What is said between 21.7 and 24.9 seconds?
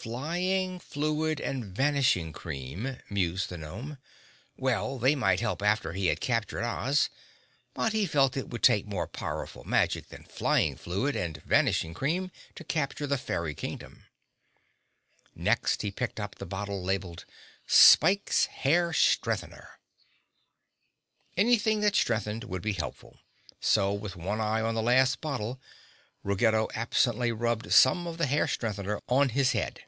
that strengthened would be helpful, so, with one eye on the